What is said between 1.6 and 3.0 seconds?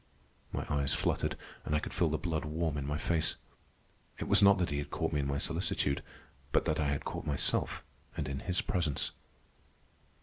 and I could feel the blood warm in my